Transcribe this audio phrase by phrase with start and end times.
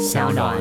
[0.00, 0.56] 小暖。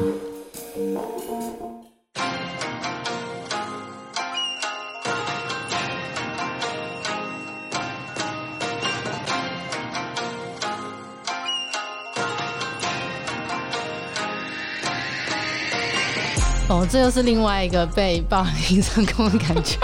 [16.67, 19.77] 哦，这又是另外一个被霸凌成功的感觉。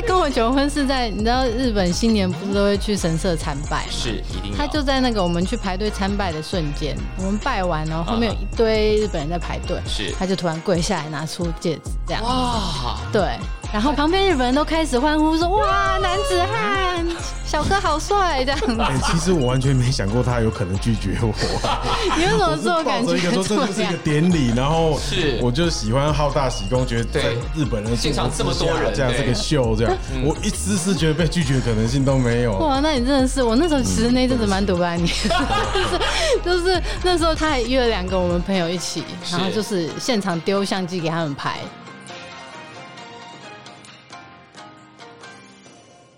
[0.00, 3.90] 跟我求婚是在，你知道日本新年不是都会去神社参拜吗？
[3.90, 4.54] 是一定。
[4.56, 12.22] 他就在那个我们去排队参拜的瞬间，我们拜完然，后后面有一堆日本人在排队，是他就突然跪下来拿出戒指，这样。
[12.22, 13.38] 哇，对，
[13.70, 17.06] 然后旁边日本人都开始欢呼说：“哇，男子汉，
[17.44, 18.80] 小哥好帅！”这样子。
[18.80, 21.34] 哎、其实我完全没想过他有可能拒绝我。
[22.16, 23.96] 你为什么这种感觉抱着一个说这就是一个？
[23.98, 27.20] 典礼，然后是我就喜欢好大喜功，觉得在
[27.54, 29.94] 日本人的现场这么多人对这样这个秀这样，
[30.24, 32.56] 我一丝丝觉得被拒绝的可能性都没有。
[32.56, 35.06] 哇，那你真的是我那时候其实那一阵子蛮堵爱你，
[36.42, 41.58] 就是就是那时候他还约了两个我们朋友一起，然后就是现场丢相机给他们拍。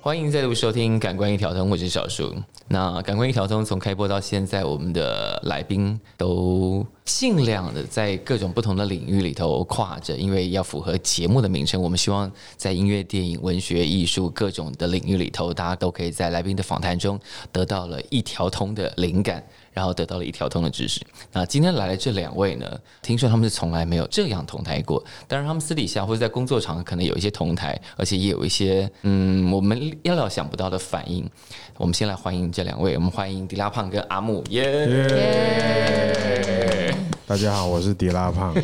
[0.03, 2.34] 欢迎再度收听《感官一条通》，我是小树。
[2.69, 17.21] 那《感官一条通》从开播到现在，我们的来宾都尽量的在各种不同的领域里头跨着，因为要符合节目的名称，我们希望在音乐、电影、文学、艺术各种的领域里头，大家都可以在来宾的访谈中
[17.53, 19.45] 得到了一条通的灵感。
[19.73, 21.01] 然后得到了一条通的知识。
[21.33, 22.67] 那今天来的这两位呢，
[23.03, 31.29] 听说他们是从来没有这样同台过，当然他们私底下或者在工作场合可能有一些同台，而且也有一些嗯我们料料想不到的反应。
[31.77, 34.87] 我们先来欢迎这两位，我们欢迎迪拉胖跟阿木，耶、
[37.27, 38.55] 大家好，我是迪拉胖。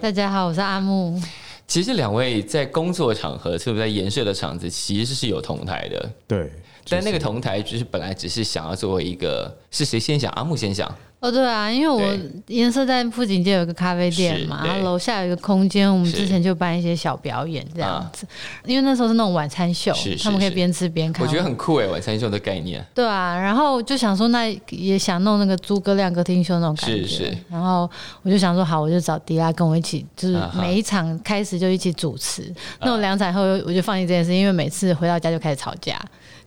[0.00, 1.20] 大家好，我是阿木。
[1.66, 6.10] 其实两位在工作场合，特别在研社的场子，其实是有同台的。
[6.26, 6.50] 对，
[6.88, 10.30] 但那个同台就是本来只是想要作为一个，是谁先想？
[10.32, 18.26] 阿木先想，哦，对啊，因为我对颜色在富锦街有一个咖啡店嘛，然后楼下有一个空间，我们之前就办一些小表演这样子。
[18.66, 21.26] 因为那时候是那种晚餐秀是，是是他们可以边吃边看。
[21.26, 22.84] 我觉得很酷哎，晚餐秀的概念。
[22.94, 27.06] 对啊，然后就想说，那也想弄那个诸葛亮歌厅秀那种感觉。
[27.06, 27.90] 是是然后
[28.22, 32.52] 我就想说，好，我就找迪拉跟我一起，就是每一场开始就一起主持。
[32.80, 35.98] 那我两场后，我就放弃这件事，因为每次回到家就开始吵架，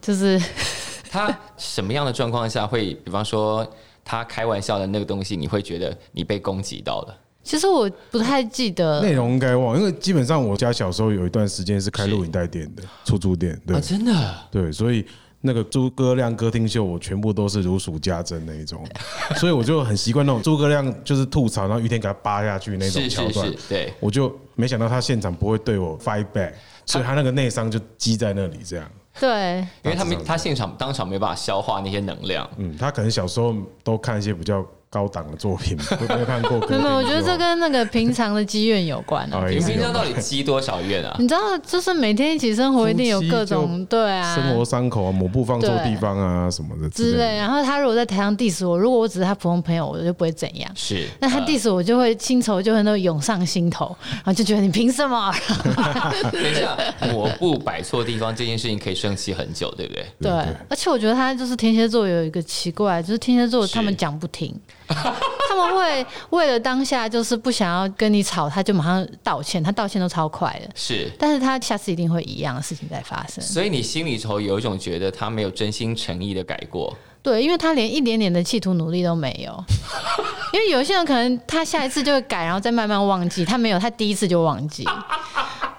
[0.02, 0.42] 就是
[1.10, 3.66] 他什么样的状况下会，比方说
[4.04, 7.18] 他开玩笑的那个东西，你会觉得你被攻击到了？
[7.44, 9.02] 其实我不太记得。
[9.02, 13.78] 内容应该忘，因为基本上我家小时候有一段时间是开录影带店的，出租店，对。
[13.78, 15.06] 啊，真的，对，所以
[15.40, 18.86] 那个诸葛亮歌厅秀，我全部都是如数家珍那一种，
[19.40, 23.48] 所以我就很习惯那种诸葛亮就是吐槽，然后雨天给他扒下去那种桥段。
[23.48, 26.52] 是是，，对，我就没想到他现场不会对我 fight back，
[26.86, 28.92] 所以他那个内伤就积在那里这样。
[29.20, 29.60] 对。
[29.84, 32.50] 因为他们他现场当场没办法消化那些能量。
[32.58, 34.66] 嗯，他可能小时候都看一些比较
[34.98, 36.58] 高档的作品，都没有看过。
[36.68, 39.44] 没有，我觉得这跟那个平常的积怨有关啊。
[39.44, 41.16] 哦你平常到底积多少怨啊？
[41.22, 47.38] 你知道，就是每天一起生活，一定有各夫种对啊生活伤口啊，抹布放错地方啊什么的之类。
[47.38, 50.72] 然后他如果在台上 diss 我，如果我只是他普通朋友，我就不会怎样。
[50.74, 55.32] 是，那他呃 diss 我，就会新仇就会那种涌上心头，然后就觉得你凭什么？
[56.34, 56.76] 等一下，
[57.14, 60.04] 抹布摆错地方这件事情可以生气很久，对不对？
[60.20, 60.32] 对，
[60.70, 64.54] 而且我觉得他就是天蝎座有一个奇怪，就是天蝎座他们讲不听，
[65.50, 71.12] 他们会为了当下就是不想要跟你吵，他就马上道歉，他道歉都超快的，是。
[71.20, 73.44] 但是他下次一定会一样的事情再发生。
[73.44, 79.64] 所以你心里头有一种觉得他没有真心诚意的改过，对，因为他连一点点的企图努力都没有。
[80.54, 84.86] 因为有些人可能他下一次就会改，然后再慢慢忘记，他没有，他第一次就忘记。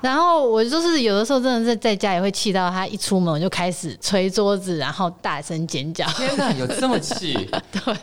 [0.01, 6.07] 然后我就是有的时候真的是在家也会气到他一出门我就开始捶桌子，然后大声尖叫。
[6.11, 7.35] 天哪，有这么气？
[7.73, 7.97] 对，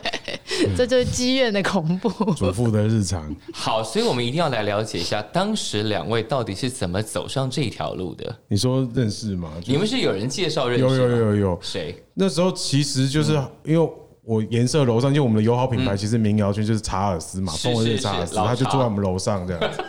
[0.76, 2.08] 这就是积怨的恐怖。
[2.34, 8.36] 主妇的日常，好，所以我们一定要来了解一下，当时两位到底是怎么走上这条路的？
[8.48, 9.52] 你说认识吗？
[9.62, 10.96] 就你们是有人介绍认识有吗？
[10.96, 12.02] 有有有有，谁？
[12.14, 13.90] 那时候其实就是嗯因为
[14.22, 19.84] 我颜色楼上，就我们的友好品牌，其实民谣圈就是查尔斯嘛，是风儿日是查尔斯，他就查住在我们楼上这样子。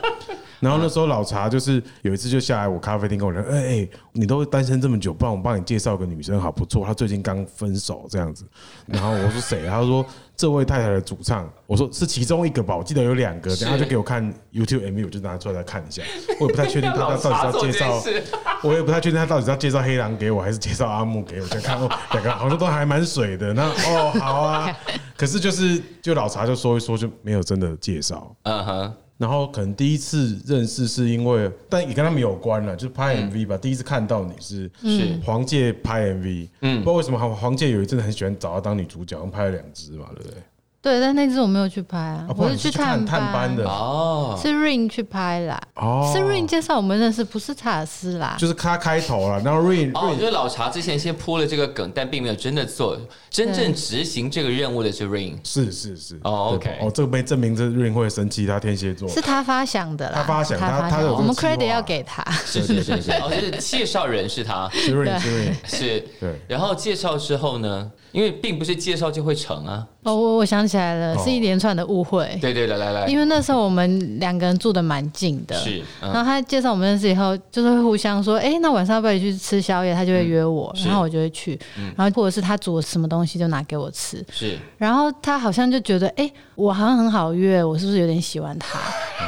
[0.59, 8.43] 然后那时候老查就是有一次就下来我咖啡厅跟我说，哎、哎、你都单身这么久，不然我帮你介绍个女生好不错，她最近刚分手这样子。
[8.87, 9.67] 然后我说谁？
[9.67, 10.03] 他说
[10.37, 11.51] 这位太太的主唱。
[11.65, 13.49] 我说是其中一个吧，我记得有两个。
[13.57, 14.23] 等下就给我看
[14.53, 16.03] YouTube MV，我就拿出来看一下。
[16.39, 18.31] 我也不太确定他他到底是要介绍，
[18.63, 21.47] 我也不太确定他到底是要介绍黑狼给我，还是介绍阿木给我。
[21.49, 23.51] 就看哦，两个好像都还蛮水的。
[23.53, 24.77] 那哦好啊，
[25.17, 28.35] 可是就是就老茶就说一说，就没有真的介绍。
[28.43, 33.57] 嗯哼，然后可能第一次认识是因为，但也跟他们有关了，就是拍 MV 吧。
[33.57, 40.41] 第一次看到你是是黄玠拍 MV，嗯，不知道为什么黄黄玠有一阵子很喜欢找她当女主角，拍了两支嘛，对不对？
[40.87, 43.65] 对，但那只我没有去拍啊，我是去探探班的。
[43.67, 46.09] 哦，是 Rain 去拍啦，哦。
[46.15, 48.37] 是 Rain 介绍我们认识，不是查尔斯啦。
[48.39, 52.97] 就是他开头了，然后 Rain 哦就是老茶之前先铺了这个梗，但并没有真的做，
[53.29, 55.35] 真正执行这个任务的是 Rain。
[55.43, 59.09] 是是是哦 OK 哦，这个被证明这 Rain 会生气，他天蝎座。
[59.09, 62.23] 是他发想的啦，他发想他他他有我们 credit 要给他。
[62.45, 66.39] 是是是是，哦，就是介绍人是他， 是 Rain 是 Rain， 是，对。
[66.47, 71.23] 然后介绍之后呢，因为并不是介绍就会成啊，哦，我我想起来了，哦。
[71.23, 72.37] 是一连串的误会。
[72.41, 79.93] 对对，来来来，因为那时候我们两个人住的蛮近的，是，然后嗯，他介绍我们认识以后，就是会互相说，哎、那晚上要不要去吃宵夜？
[79.93, 80.87] 他就会约我，是。
[80.87, 81.59] 然后我就会去，
[81.95, 88.79] 然后或者是他煮了什么东西就拿给我吃，是，然后他好像就觉得，哎、我好像很好约，我是不是有点喜欢他？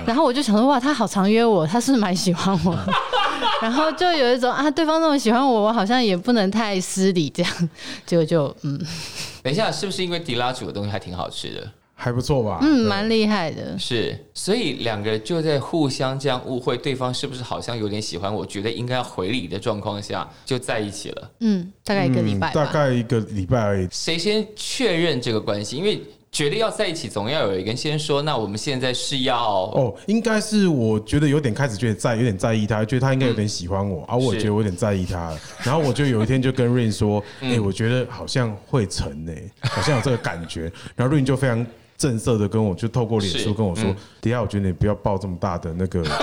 [0.06, 2.94] 然后我就想说，哇，他好常约我，他是不是蛮喜欢我的。
[3.62, 7.69] 然后就有一种啊，对方那么喜欢我，我好像也不能太失礼，这样，
[8.06, 8.80] 结果就嗯
[9.44, 11.71] 等一下，是不是因为迪拉煮的东西还挺好吃的？
[12.01, 12.59] 还不错吧？
[12.62, 13.77] 嗯，对蛮厉害的。
[13.77, 21.30] 是，所以两个人就在互相这样误会对方是不是好像有点喜欢我，觉得应该要回礼的状况下就在一起了。
[21.41, 22.65] 嗯，大概一个礼拜嗯大。
[22.68, 23.88] 概一个礼拜而已。
[23.91, 25.75] 谁先确认这个关系？
[25.75, 26.01] 因为
[26.31, 35.40] 觉得要在一起，总要有一个人先说，那我们现在是要哦，应该是我觉得有点开始觉得在有点在意他，觉得他应该有点喜欢我，啊，我也觉得我有点在意他了。
[35.64, 40.72] 然后我就有一天就跟 Rain 说，嗯哎、我觉得好像会成呢、好像有这个感觉。
[40.96, 41.66] 然后 Rain 就非常
[41.98, 46.04] 正色的跟我就透过脸是书跟我说嗯，底下我觉得你不要抱这么大的那个。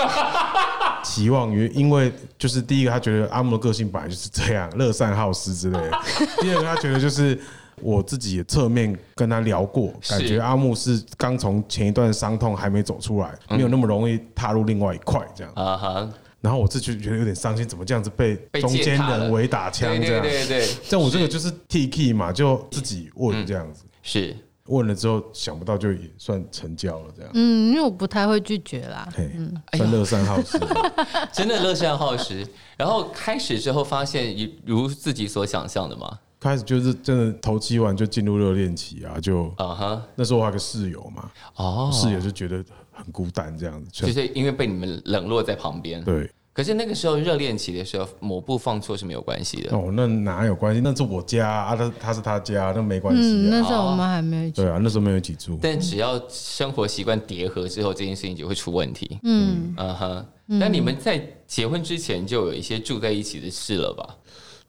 [1.03, 5.91] 期望于，因为就是第一个，他觉得阿木的个性本来就是这样，乐善好施之类的；
[6.41, 7.39] 第二个，他觉得就是
[7.81, 15.53] 我自己也侧面跟他聊过，感是觉阿木是刚从前一段伤痛还没走出来，嗯没有那么容易踏入另外一块这样。
[15.55, 16.09] 啊哈，
[16.41, 20.23] 然后我自己觉得有点伤心，怎么这样子被被中间人围打枪对对这样？
[20.23, 24.35] 对对，像我这个就是 T K 嘛，就自己问这样子，是
[24.65, 27.31] 问了之后想不到就也算成交了这样。
[27.35, 29.07] 嗯，因为我不太会拒绝啦。
[29.15, 29.29] 嘿，
[29.71, 30.59] 哎呦算乐善好施。
[31.31, 32.45] 真的乐善好施。
[32.75, 34.35] 然后开始之后发现
[34.65, 46.03] 如自己所想象的嘛，开始就是真的头七完就进入热恋期啊，就啊哈，那时候我还有个室友嘛，哦，室友就觉得很孤单这样子，就是因为被你们冷落在旁边。
[46.03, 49.77] 对可是那个时候热恋期的时候，某部放错是没有关系的。
[49.77, 50.81] 哦，那哪有关系？
[50.83, 53.47] 那是我家啊，他他是他家，那没关系。
[53.47, 54.55] 那时候我们还没有一起。
[54.63, 55.59] 对啊，那时候没有一起住。
[55.61, 59.19] 但只要生活习惯叠合之后，这件事情就会出问题。
[59.21, 60.25] 嗯，嗯哼，
[60.59, 64.15] 但你们在结婚之前就有一些住在一起的事了吧？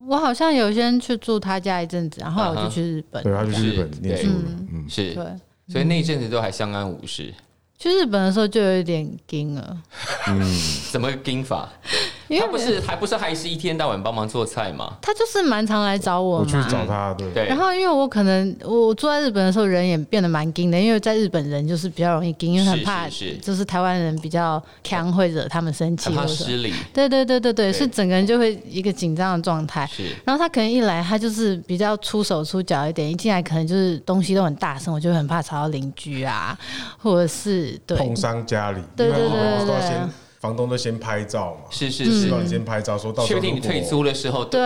[0.06, 3.22] 我好像有先去住他家一阵子，然后后来我就去日本。
[3.22, 4.44] 对，他就去日本念书了。
[4.72, 5.24] 嗯，是，对，
[5.68, 7.34] 所以那一阵子都还相安无事。
[7.78, 9.76] 去日本的时候就有一点惊了，
[10.28, 10.42] 嗯
[10.90, 11.68] 怎么惊法？
[12.28, 14.94] 因为他不是还不是还是一天到晚帮忙做菜吗？
[15.00, 16.68] 他就是蛮常来找我我去嘛。
[16.70, 23.36] 找他，对对，然后因为我可能我住在日本的时候人也变得蛮惊的，因为在日本人就是比较容易惊，因为很怕是是。
[23.38, 29.86] 就是台湾人比较强会惹他们生气很怕或者失礼，对对对对对对，是整个人就会一个紧张的状态。
[29.86, 30.04] 是。
[30.24, 36.58] 然后他可能一来，他就是比较出手出脚一点，一进来可能就是东西都很大声，我就会很怕吵到邻居啊，
[36.98, 37.96] 或者是对。
[37.96, 40.08] 碰伤家里，对对对对对们都要先
[40.40, 44.60] 房东都先拍照嘛，是是希是，望你先拍照，说到时候确定你退租的时候，对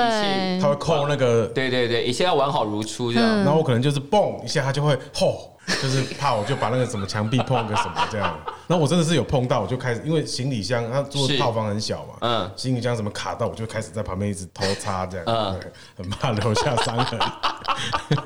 [0.60, 3.36] 他会扣那个，对对对，一切要完好如初这嗯样。
[3.38, 5.50] 然后我可能就是嘣一下，他就会吼，
[5.82, 8.38] 就是怕我就把那个什么墙壁碰个什么这样。
[8.68, 15.60] 然后我真的是有碰到，我就开始因为行李箱，他住的套房很小嘛，嗯，行李箱什么卡到，我就开始在旁边一直偷擦这样，嗯
[15.96, 17.18] 很怕留下伤痕。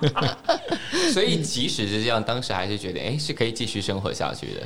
[1.13, 4.63] 所以即使是这样，当时还是觉得，哎，是可以继续生活下去的。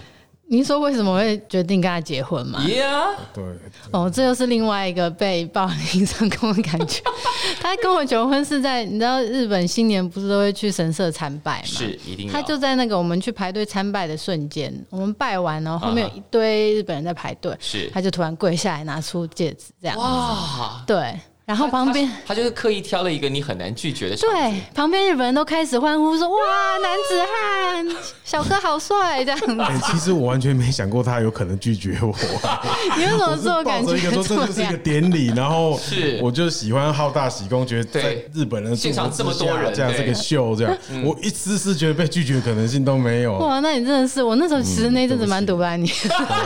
[0.52, 3.44] 您说为什么会决定跟他结婚吗？Yeah，对，
[3.92, 7.00] 哦，这又是另外一个被暴力成功的感觉。
[7.62, 11.66] 他跟我求婚是在你知道日本新年不是都会去神社参拜吗？
[11.68, 12.28] 是一定。
[12.28, 21.16] 他就在那个我们去排队参拜的瞬间，我们拜完然后后面啊有一堆日本人在排队，是他就突然跪下来拿出戒指，这样哇，对，
[21.50, 24.30] 然后旁边他他就是刻意挑了一个你很难拒绝的对。
[24.72, 26.36] 旁边日本人都开始欢呼说：“哇，
[26.80, 32.14] 男子汉，小哥好帅！”这样子，哎，其实我完全没想过他有可能拒绝我。
[32.96, 34.76] 你为什么我是做感觉一个 说这就是一个？
[34.76, 43.36] 典礼，然后是我就喜欢好大喜功，觉得在日本人的现场这么多人这样这个秀，这样我一丝丝觉得被拒绝的可能性都没有。
[43.38, 45.88] 哇，那你真的是我那时候其实那一阵子蛮堵拦你，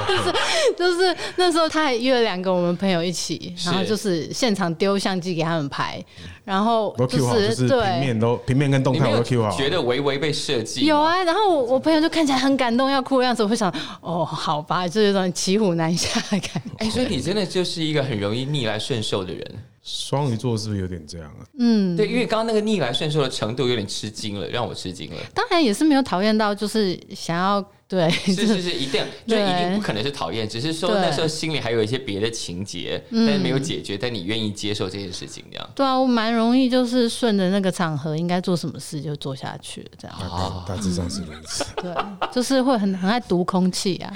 [0.08, 0.32] 就是
[0.78, 6.02] 就是那时候他还约了两个我们朋友一起，然后就是现场丢修相机给他们拍，
[6.44, 9.50] 然后都 Q 好，就是平面都平面跟动态我都 Q 好。
[9.50, 10.86] 觉得微微被设计？
[10.86, 13.68] 有，啊，然后我我朋友就看起来很感动要哭的样子，我会想，
[14.00, 16.70] 哦，好吧，就有种骑虎难下的感觉。
[16.78, 19.44] 哎，所以你真的就是一个很容易逆来顺受的人。
[19.82, 21.44] 双鱼座是不是有点这样啊？
[21.58, 25.16] 嗯，对，因为刚刚那个逆来顺受的程度有点吃惊了，让我吃惊了。
[25.34, 27.62] 当然也是没有讨厌到，就是想要
[27.94, 35.70] 对，是 是是，一定就对一定不可能是讨厌，只是说那时候心里还有一些别的情节，但是没有解决，但你愿意接受这件事情，这样。
[35.76, 40.16] 对啊，我蛮容易就是顺着那个场合应该做什么事就做下去，这样。
[40.66, 41.64] 大大致上是如此。
[41.80, 41.94] 对，
[42.32, 44.12] 就是会很很爱读空气啊，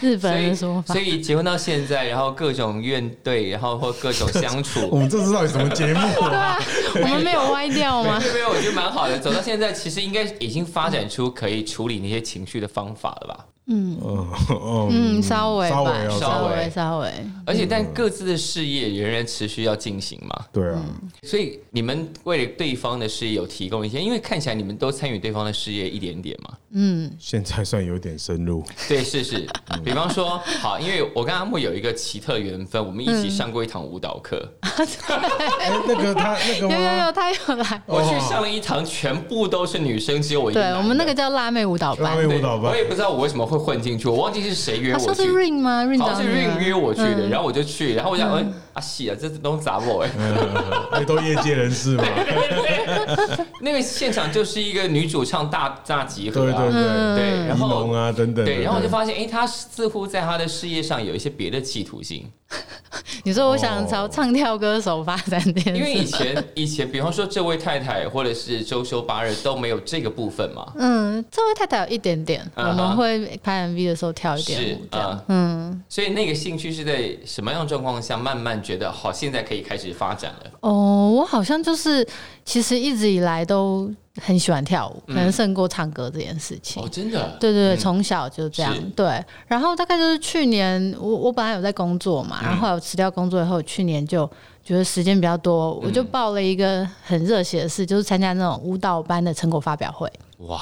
[0.00, 1.02] 日本人的说法所。
[1.02, 4.96] 以结婚到现在，然后各种怨对，然后或各种相处 我。
[4.98, 6.58] 们这是到底什么节目啊？
[6.94, 8.18] 对啊，我们没有歪掉吗？
[8.20, 9.18] 没有没有，我觉得蛮好的。
[9.18, 13.46] 走到现在，其实应该已经发展出可以处理那些情绪的方法了吧？
[13.68, 17.12] 嗯嗯嗯，稍微，稍微哦稍微微稍微。
[17.44, 20.44] 而且，但各自的事业仍然持续要进行嘛。
[20.52, 20.84] 对啊，
[21.22, 26.54] 所以你们为了对方的事业有提供一些，因为看起来你们都参与对方的事业一点点嘛。
[26.78, 28.62] 嗯现在算有点深入。
[28.88, 29.46] 对，是是。
[29.84, 34.46] 比方说，好，因为我跟阿木有一个奇特缘分，我们一起上过一堂舞蹈课。
[34.60, 37.04] 哎，那个他那个有有？
[37.06, 37.82] 有，他有来。
[37.86, 40.60] 我去上了一堂，全部都是女生，只有我一个。
[40.60, 42.04] 对我们那个叫辣妹舞蹈班。
[42.04, 45.06] 辣，妹舞蹈班我也不知道我为什么会混进去，我忘记是谁约我去。
[45.06, 45.84] 好像是 Ring 吗？
[45.84, 47.30] 像是找你 Ring 吗约我去的，嗯。
[47.30, 50.10] 然后我就去，然后我想，哎、啊喜啊，这都砸我哎。
[50.98, 52.04] 你，都业界人士嘛。
[53.60, 58.44] 那个现场就是一个女主唱大大集合啊，对对对，对，然仪后啊等等。
[58.44, 62.30] 对，然后我就发现，哎、她似乎在她的事业上有一些别的企图心，
[63.26, 75.10] 你说我想朝唱跳歌手发展这件事，因为以前以前，比方说这位太太或者是周休八日都没有这个部分嘛，嗯，这位太太有一点点，我们会拍 MV 的时候跳一点是舞，这样。
[75.10, 75.24] 啊。
[75.26, 80.50] 嗯，所以那个兴趣是在什么样的状况下慢慢觉得好，现在可以开始发展了？
[80.60, 82.06] 哦，我好像就是
[82.44, 86.82] 其实一直以来都很喜欢跳舞，可能胜过唱歌这件事情。
[86.82, 86.88] 哦，。
[86.90, 87.78] 真的，对对对，嗯。
[87.78, 88.74] 从小就这样。
[88.92, 94.28] 对，然后大概就是去年，我我本来有在工作嘛，然后后来我辞掉工作以后，去年就
[94.64, 100.10] 觉得时间比较多，我就报了一个很热血的事，就是参加那种舞蹈班的成果发表会。
[100.38, 100.60] 哇，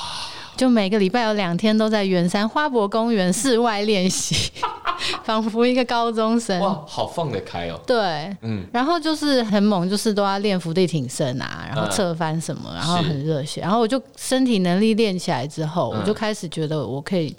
[0.57, 4.53] 就每个礼拜有两天都在圆山花博公园室外练习，
[5.25, 6.59] 仿佛一个高中生。
[6.61, 7.97] 哇，好放得开哦，对，
[8.43, 13.61] 嗯，然后就是很猛，就是都要练伏地挺身啊，然后嗯侧翻什么，然后很热血。
[13.61, 17.35] 然后我就身体能力练起来之后，嗯我就开始觉得我可以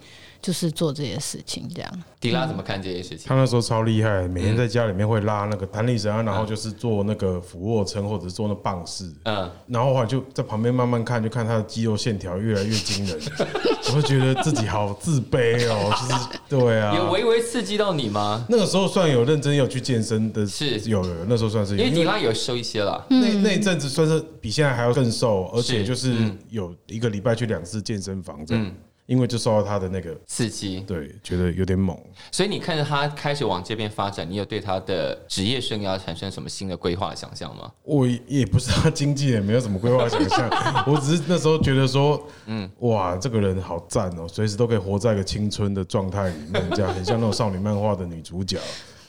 [0.46, 2.04] 就是做这些事情，这样。
[2.20, 3.26] 迪拉怎么看这些事情？
[3.28, 13.20] 他那时候超厉害，每天在家里面会拉那个弹力绳啊，然后就是做那个俯卧撑或者是做那棒式，嗯，然后后来就在旁边慢慢看，就看他的肌肉线条越来越惊人，
[13.90, 18.46] 我就觉得自己好自卑哦，就是对啊，有微微刺激到你吗？
[18.48, 20.80] 那个时候算有认真有去健身的，是。
[20.90, 26.38] 有有，那时候算是有，因为迪拉有瘦一些了，那那一阵子算是比现在还要更瘦，而且就是嗯。
[26.50, 28.64] 有一个礼拜去两次健身房这样。
[28.64, 28.72] 嗯，
[29.06, 31.98] 因为就受到他的那个，刺激，对，觉得有点猛。
[32.32, 37.72] 所以你看着他开始往这边发展，你有对他的职业生涯产生什么新的规划想象吗？
[37.84, 40.50] 我也不是他经纪人，没有什么规划想象，
[40.88, 48.60] 我只是那时候觉得说，嗯，哇，这个人好赞哦，随时都可以活在一个青春的状态里面，这样很像那种少女漫画的女主角。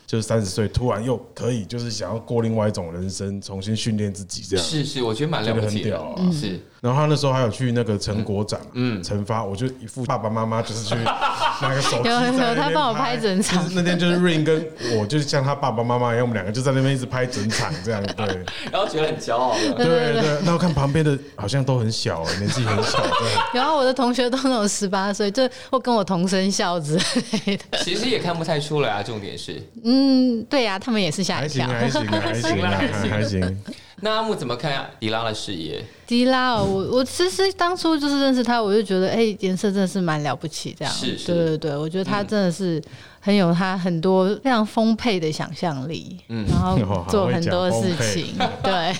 [0.05, 4.65] 就是三十岁突然又可以，就是想要过另外一种人生，重新训练自己这样。
[4.65, 10.95] 是是，我觉得蛮了不起的很屌，啊是然后他那时候还有去那个成果展，嗯，陈发，我就一副爸爸妈妈就是去
[11.61, 14.65] 拿个手机有有他帮我拍整场那天就是 Rain 跟
[14.97, 18.25] 我就是像他爸爸妈妈一样，我们两个就在那边一直拍整场这样，对
[18.71, 19.73] 然后觉得很骄傲的。
[19.73, 20.23] 对对。
[20.45, 23.27] 然后看旁边的好像都很小，年纪很小，对。
[23.59, 27.77] 然后我的同学都那种十八岁，就或跟我同生肖之类的。
[27.83, 31.67] 其实也看不太出来啊，重点是，嗯，对呀、他们也是吓一跳。
[31.67, 33.63] 还行还行还行还行还行，
[34.01, 35.83] 那阿木怎么看迪拉的事业？
[36.05, 40.93] 迪拉哦，我我其实当初就是认识他，我就觉得，哎、颜色真的是蛮了不起，这样。
[40.93, 42.79] 是是对对对，我觉得他真的是
[43.27, 46.45] 很有他很多非常丰沛的想象力，嗯。
[46.47, 46.77] 然后
[47.11, 48.93] 做很多事情，对。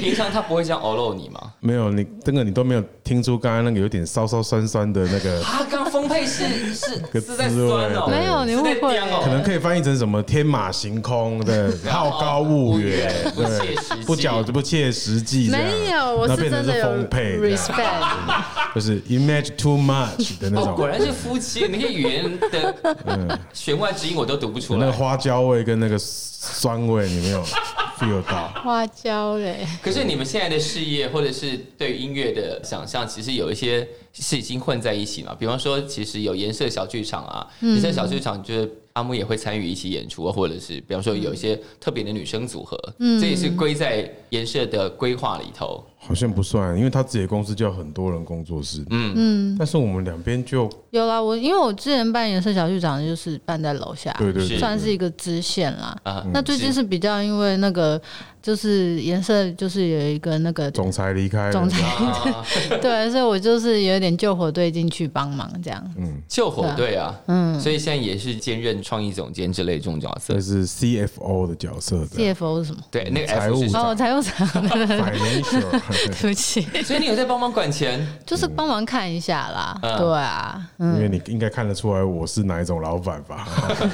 [0.00, 1.52] 平常他不会这样偶露你吗？
[1.60, 8.74] 没有你这个你都没有听出刚刚那个有点稍稍酸酸的那个，啊，刚丰沛是是 个是在酸哦，对没有你误会
[9.22, 17.82] 可能可以翻译成什么天马行空的 好高骛远，不切实不脚不切实际没有，我是那变成是真的有丰沛 respect。
[18.74, 24.78] 就是 imagine too much 的那种，果，然是夫妻，那些语言的弦外之音我都读不出来。
[24.78, 27.42] 那个花椒味跟那个酸味，你没有
[27.98, 28.46] feel 到？
[28.62, 35.34] 花椒嘞，可是你们现在的事业，或者是对音乐的想象，其实有一些是已经混在一起嘛。
[35.36, 45.84] 比方说，其实有颜色小剧场啊，嗯颜色小剧场就是阿木也会参与一起演出啊，或者是比方说有一些特别的女生组合，嗯这也是归在颜色的规划里头。
[46.08, 49.12] 好像不算，因为他自己的公司叫很多人工作室，嗯。
[49.16, 55.94] 嗯，但是我们两边就有啦，我因为我之前办颜色小剧场就是办在楼下，对对对，算是一个支线啦。
[56.04, 56.86] 啊，那最近是。
[56.86, 58.00] 比较因为那个
[58.40, 61.82] 就是颜色就是有一个那个总裁离开，总裁。
[61.82, 62.46] 啊，
[62.80, 65.84] 对，所以我就是有点救火队进去帮忙这样。
[65.98, 67.58] 嗯，救火队啊，嗯。
[67.60, 70.34] 所以现在也是兼任创意总监之类这种角色。
[70.34, 70.40] 这。
[70.40, 72.80] 是 CFO 的角色，CFO 是什么？
[72.88, 75.80] 对，那个财务哦，财务长， financial，
[76.20, 78.06] 对不起，所以你有在帮忙管钱？
[78.26, 79.78] 就是帮忙看一下啦。
[79.82, 83.48] 嗯对啊，因为你应该看得出来我是哪一种老板吧？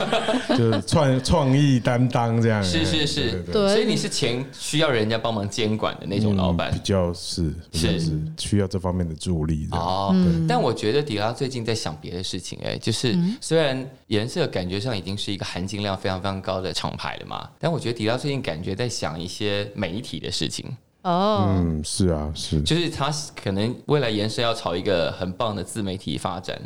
[0.56, 6.78] 就是创创意担当这样，是是是对对对对所以你是钱需要人家帮忙监管的那种老板嗯比。
[6.82, 9.68] 较是是是需要这方面的助力。
[9.72, 20.66] 哦，嗯但我觉得迪拉最近在想别的事情、哎，就是虽然颜色感觉上已经是一个含金量非常非常高的厂牌了嘛，但我觉得迪拉最近感觉在想一些媒体的事情，
[21.02, 22.60] 哦，嗯，是啊，是。
[22.62, 23.10] 就是他
[23.42, 26.60] 可能未来颜色要朝一个很棒的自媒体发展。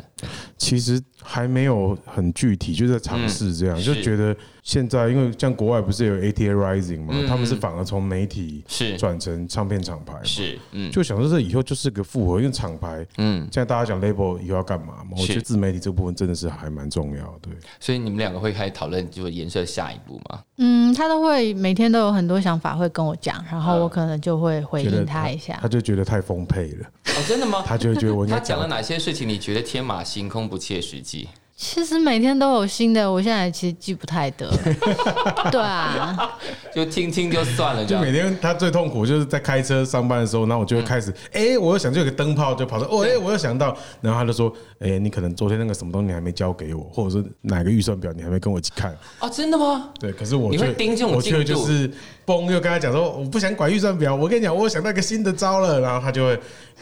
[0.57, 17.53] 其实还没有很具体，就在尝试这样，嗯就觉得现在因为像国外不是有 ATA Rising 嘛，嗯他们是反而从媒体是转成唱片厂牌嘛，是，嗯就想说这以后就是个复合，因为厂牌嗯，现在大家讲 label 以后要干嘛嘛，我觉得自媒体这部分真的是还蛮重要的，对。
[17.79, 20.41] 所以你们两个会开始讨论就是颜色下一步吗？
[20.57, 25.69] 嗯，他都会每天都有很多想法会跟我讲，然后嗯我可能就会回应他一下他。
[25.69, 27.63] 就觉得太丰沛了，哦，真的吗？
[27.65, 29.25] 他就会觉得我他讲了哪些事情？
[29.25, 31.29] 你觉得天马行空、不切实际？
[31.55, 34.51] 其实每天都有新的，我现在其实记不太得。
[35.49, 36.37] 对啊，
[36.75, 38.15] 就听听就算了，这样就每。
[38.15, 49.89] 天他最痛苦就是在开车上班的时候，然后我就会开始，哎、我又想就有个灯泡就跑到，哦，哎、我又想到，然后他就说，哎、你可能昨天那个什么东西你还没交给我，或者是哪个预算表你还没跟我一起看，哦，真的吗？
[49.99, 51.91] 对，可是我你会盯这种我却进度就是
[52.27, 56.33] 崩又跟他讲说，我不想管预算表，我跟你讲，我想到一个新的招了，然后他就会，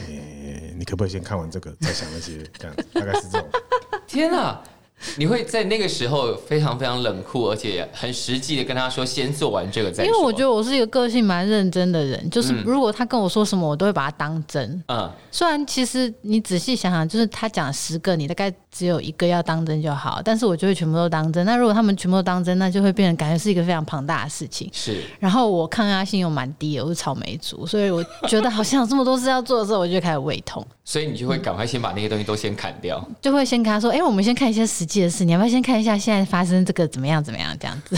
[0.08, 3.48] 诶、你可不可以先看完这个再想那些，这样大概是这种，
[4.08, 4.64] 天啊！
[5.18, 10.06] 你会在那个时候非常非常冷酷，而且很实际的跟他说，先做完这个再说。
[10.06, 14.84] 因为我觉得我是一个个性蛮认真的人，就是如果他跟我说什么，我都会把它当真。
[14.88, 21.46] 嗯，虽然其实你仔细想想，就是他讲十个，你大概只有一个要当真就好，但是我就会全部都当真。
[21.46, 24.70] 那如果他们全部都当真，那就会变成感觉是一个非常庞大的事情。
[24.74, 33.04] 是然后我抗压性又蛮低的，我是草莓族，所以我觉得好像有这么多事要做的时候，我就开始胃痛，所以你就会赶快先把那些东西都先砍掉。
[33.20, 37.98] 就会先跟他说：“哎、我们先看一些实际的事，你要不要先看一下现在发生这个怎么样怎么样这样子。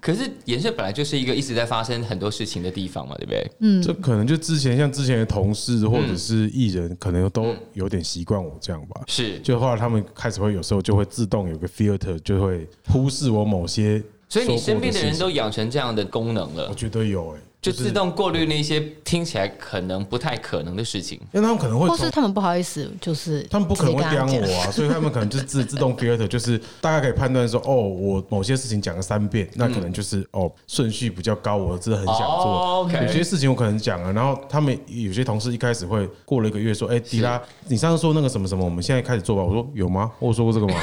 [0.00, 3.50] 可是颜色本来就是一个一直在发生很多事情的地方嘛，对不对？
[3.60, 3.82] 嗯。
[3.82, 9.02] 这可能就之前像之前的同事或者是艺人，可能都有点习惯我这样吧。
[9.06, 21.18] 是，就后来他们开始会有时候就会自动有个 filter，就会忽视我某些所以你身边的人都养成这样的功能了，我，觉得有哎、就自动过滤那些听起来可能不太可能的事情。
[21.32, 33.02] 因为他们可能会或是他们不好意思，就是他们不可能会刁直接跟他讲我啊， 所以他们可能就是自自动 filter，就是大概可以判断说，哦，我某些事情讲了三遍，那可能就是哦顺序比较高，我真的很想哦做。
[33.02, 39.42] 有些事情我可能讲了，然后他们有些同事一开始会过了一个月说，哎，迪拉，你上次说那个什么什么，我们现在开始做吧。
[39.42, 40.10] 我说有吗？
[40.18, 40.74] 我有说过这个吗？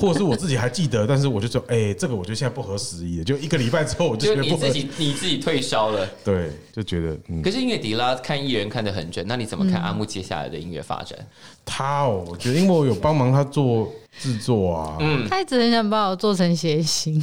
[0.00, 11.18] 或者是我自己还记得，但是我就说，哎，这个我觉得现在不合时宜的，就一个礼拜之后我就就觉得不合你自己你自己退烧了，对，就觉得嗯，可是因为迪拉看艺人看得很准，那你怎么看阿木接下来的音乐发展？
[11.64, 17.22] 他哦，我觉得因为我有帮忙他做制作啊，嗯，他一直很想把我做成谐星，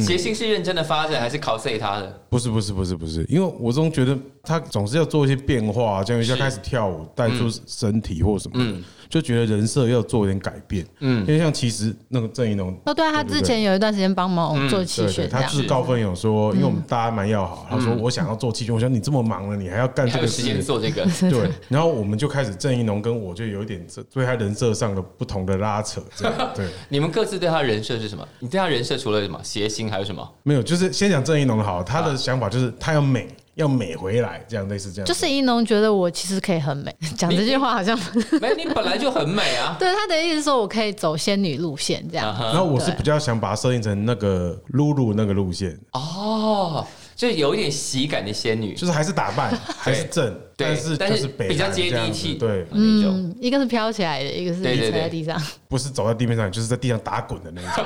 [0.00, 2.20] 谐星是认真的发展还是 cos 他的？
[2.30, 8.64] 不是不是不是不是，因为我总觉得他总是要做一些变化，这样一下开始跳舞，带出身体或什么的。
[8.64, 10.86] 嗯，就觉得人设要做一点改变。
[11.00, 20.62] 嗯因为像其实那个郑怡农，哦，对啊，他之前有一段时间帮忙我做气对对，旋，他就是高分有说，因为我们大家蛮要好，他说我想要做气血，我想你这么忙了，你还要干这个时间事。
[20.62, 21.04] 做这个？
[21.30, 28.26] 对，然后我们就开始郑怡农跟我就有一点这对他人设上的不同的拉扯，这样 对，你们各自对他人设是什么？
[28.38, 30.26] 你对他人设除了什么谐星还有什么？
[30.42, 37.98] 没有，就是先讲郑怡农的好，他的想法就是他要美，要美回来，这样类似这样，就是一农觉得我其实可以很美， 讲这句话好像
[38.40, 39.76] 没，你本来就很美啊。
[39.80, 42.34] 对他的意思说我可以走仙女路线这样。
[42.40, 53.16] 然后我是比较想把它设定成那个露露那个路线，哦，就有一点喜感的仙女，就是还是打扮， 还是正，但是但就是比较接地气对，那种。
[53.16, 55.40] 嗯，一个是飘起来的，一个是对对对踩在地上。
[55.68, 57.84] 不是走在地面上，就是在地上打滚的那一种。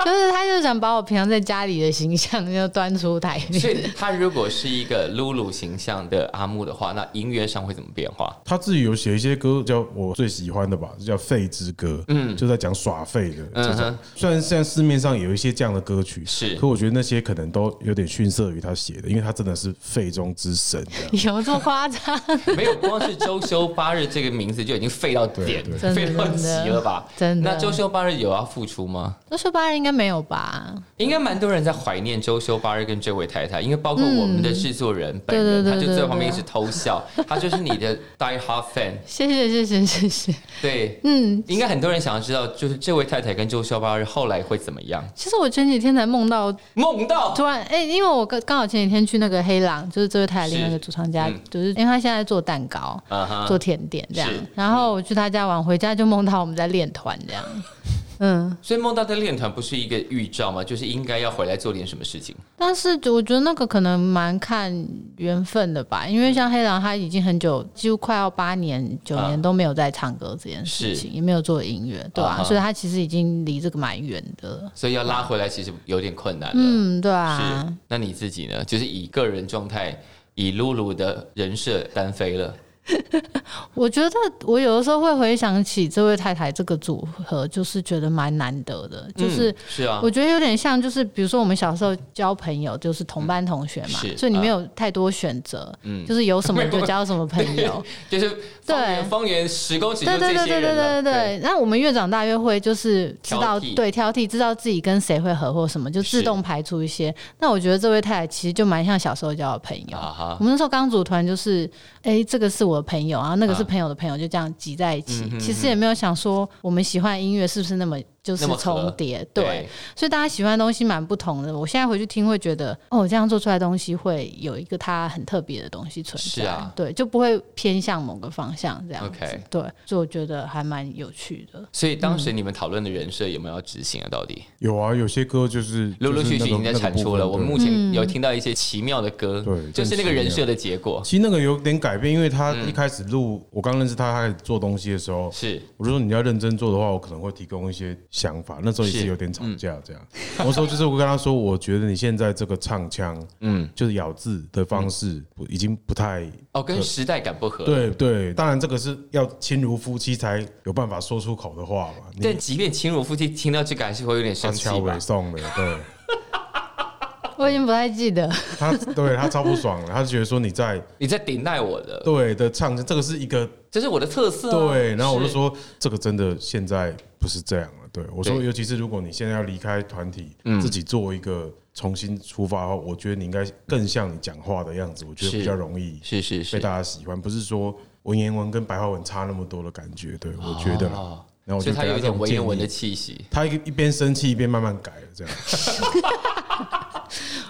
[0.06, 3.70] 就是他就想把我平常在家里的形象就端出台所。
[3.70, 8.34] 以他如果是一个露露形象的阿木的话，那音乐上会怎么变化？
[8.44, 13.98] 他自己有写一些歌，叫我最喜欢的吧，叫《废之歌》，嗯，就在讲耍废的这种嗯哼。
[14.14, 20.84] 虽然现在市面上有一些这样的歌曲，是可我觉得那些可能都有点逊色于他写的，因为他真的是废中之神。
[21.12, 22.20] 有这么夸张？
[22.56, 27.06] 没有，光是周休八日这个名字就已经废到点废到极了吧？
[27.16, 29.16] 真的那周休八日有要付出吗？
[29.30, 30.74] 周休八日应该没有吧？
[30.96, 38.92] 应该蛮多人在怀念周休八日跟这位太太，因为包括我们的制作人本人，他就在旁边一直偷笑， 他就是你的 die hard fan。
[39.06, 40.34] 谢谢谢谢谢谢。
[40.60, 45.02] 对，嗯，应该很多人想要知道，就是这位太太跟周休八日后来会怎么样？
[45.14, 53.00] 其实我前几天才梦到，梦到突然哎、因为我刚刚好前几天去那个黑狼，就是这位太太另外一个主唱家，嗯就是因为他现在做蛋糕。
[53.46, 57.42] 做甜点这样，然后我去他家玩，回家就梦到我们在练团这样，
[58.22, 60.62] 嗯，所以梦到的练团不是一个预兆吗？
[60.62, 62.36] 就是应该要回来做点什么事情。
[62.54, 74.70] 但是我觉得那个可能蛮看缘分的吧，因为像黑狼他已经很久，几乎快要八年九啊年都没有在唱歌这件事情，也没有做音乐，对吧、所以他其实已经离这个蛮远的。
[74.74, 76.54] 所以要拉回来其实有点困难了。
[76.56, 78.62] 嗯，对是啊，，那你自己呢？
[78.64, 79.98] 就是以个人状态，
[80.34, 82.54] 以露露的人设单飞了。
[83.74, 84.10] 我觉得
[84.44, 97.82] 我有的时候会回想起这位太太这个组合，就是觉得蛮难得的，就是嗯、是啊，我觉得有点像，就是比如说我们小时候交朋友，就是同班同学嘛，是所以你没有太多选择，嗯就是有什么就交什么朋友。
[98.10, 101.02] 就是对方圆十公尺就对对对对对。
[101.02, 101.40] 对对。
[101.42, 107.14] 那我们越长大越会就是知道对挑剔，知道自己跟谁会合或什么，就自动排除一些。
[107.38, 109.96] 那我觉得这位太太其实就蛮像小时候交的朋友。
[109.96, 111.68] 啊我，们那时候刚组团，就是
[112.02, 115.28] 哎、这个是我的朋友，然后那个是啊朋友的朋友，就这样挤在一起。
[115.30, 119.68] 嗯其实也没有想说我们喜欢音乐是不是那么就是重叠，对。
[119.96, 121.56] 所以大家喜欢的东西蛮不同的。
[121.56, 131.66] 我现在回去听会觉得，哦，这样做出来的东西会有一个它很特别的东西存在，是啊对，就不会偏向某个方向这样子 OK 对，所以我觉得还蛮有趣的。
[131.72, 134.08] 所以当时你们讨论的人设有没有要执行啊？
[134.10, 137.26] 到底有啊，有些歌就是陆陆续续已经在产出了。
[137.26, 141.00] 我们目前前有听到一些奇妙的歌，对就是那个人设的结果。
[141.04, 148.58] 其实那个有点改变，因为他嗯一开始录，我刚认识他，他开始做东西的时候，是我就说你要认真做的话，我可能会提供一些想法。
[148.62, 150.02] 那时候也是是有点吵架这样。
[150.44, 158.34] 我说就是我跟他说，我觉得你现在这个唱腔，嗯，就是咬字的方式，已经不太哦，跟时代感不合。，对对。
[158.34, 162.10] 当然这个是要亲如夫妻才有办法说出口的话嘛。
[162.22, 164.98] 但即便亲如夫妻，听到这个还是会有点他生气吧？
[164.98, 165.76] 送的，对
[167.38, 174.68] 我已经不太记得，他对他超不爽了，他就觉得说你在你在顶赖我的，对的唱，这个是一个这是我的特色啊。
[174.68, 177.79] 对，然后我就说这个真的现在不是这样了。
[177.92, 180.60] 对我说，尤其是如果你现在要离开团体，嗯。
[180.60, 186.56] 自己做一个重新出发的话，我觉得你应该更像你讲话的样子，我觉得比较容易被是是。
[186.56, 190.16] 被，大家喜欢，不是说文言文跟白话文差那么多的感觉。
[190.18, 192.68] 对我觉得，哦然后我就所以他有一文言文的议。
[192.68, 193.24] 气息。
[193.30, 195.34] 他一一边生气一边慢慢改了，这样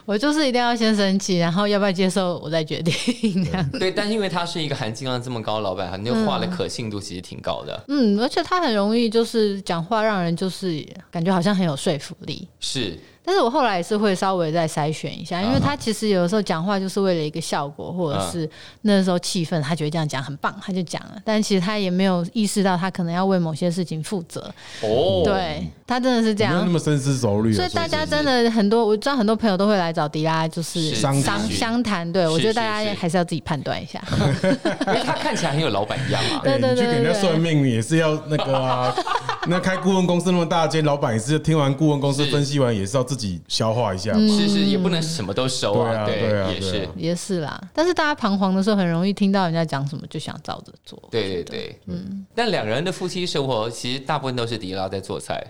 [0.06, 3.70] 我就是一定要先生气，然后要不要接受我再决定这样。
[3.72, 7.84] 对，但是因为他是一个含金量这么高的老板，他那个话的可信度其实挺高的。
[7.88, 12.48] 嗯，而且他很容易就是讲话让人就是感觉好像很有说服力。
[12.58, 18.48] 是，但是我后来也是会稍微再筛选一下，因为他其实有的时候讲话就是为了一个效果，或者是
[18.82, 21.16] 那时候气氛，他觉得这样讲很棒，他就讲了。
[21.24, 24.40] 但其实他也没有意识到他可能要为某些事情负责。
[24.82, 26.70] 哦，对他真的是这样没有那。
[26.70, 27.56] 么深思熟虑啊。
[27.56, 32.10] 所以大家真的很多，我知道很多朋友都会来找迪拉，就是是商商谈。
[32.12, 34.02] 对我觉得大家还是要自己判断一下。
[34.86, 36.40] 因为他看起来很有老板样啊。
[36.42, 38.94] 对，对对去给人家对对算命也是要那个啊。
[39.46, 44.18] 那开顾问公司那么大间，老板也是听完顾问公司分析完，也是要自己消化一下嘛。
[44.20, 50.96] 是是，也不能什么都收对啊对啊也是也是啦，但是大家彷徨的时候，很容易听到人家讲什么就想照着做。
[51.10, 52.24] 对对对，嗯。
[52.32, 55.44] 但两人的夫妻生活，其实大部分都是迪拉在做菜。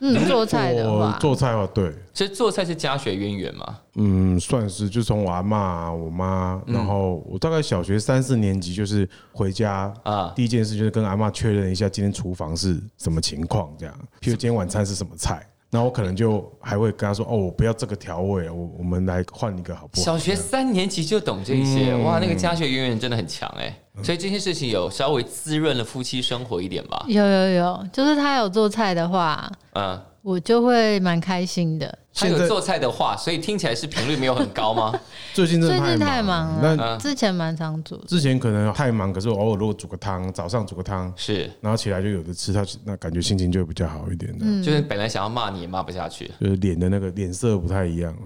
[0.00, 3.78] 嗯，做菜的话，做菜的话，对，其实做菜是家学渊源嘛。
[3.94, 20.04] 嗯，算是就从我阿妈、我妈，然后我大概小学三四年级就是回家啊第一件事就是跟阿妈确认一下今天厨房是什么情况，这样，譬如今天晚餐是什么菜，然后我可能就还会跟他说，哦，我不要这个调味，我我们来换一个好不好？
[20.04, 23.76] 小学三年级就懂这些，哇，那个家学渊源真的很强哎。
[24.00, 27.04] 所以这些事情有稍微滋润了夫妻生活一点吧。
[27.08, 31.98] 有有有，就是他有做菜的话，嗯，我就会蛮开心的。
[32.14, 34.92] 他有做菜的话，所以听起来是频率没有很高吗？
[35.34, 36.58] 最近真的最近太太忙了。
[36.62, 46.30] 但嗯之前蛮常煮的，之前可能太忙，可是我偶尔如果煮个汤，早上煮个汤，是，然后起来就有的吃，他那感觉心情就会比较好一点的，就是本来想要骂你也骂不下去。
[46.40, 48.20] 就是脸的那个脸色不太一样了，